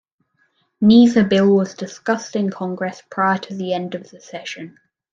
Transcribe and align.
Neither 0.81 1.23
bill 1.23 1.53
was 1.55 1.75
discussed 1.75 2.35
in 2.35 2.49
Congress 2.49 3.03
prior 3.11 3.37
to 3.37 3.53
the 3.53 3.71
end 3.71 3.93
of 3.93 4.09
the 4.09 4.19
session. 4.19 4.79